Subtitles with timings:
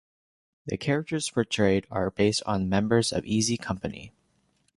[0.65, 4.11] The characters portrayed are based on members of Easy Company.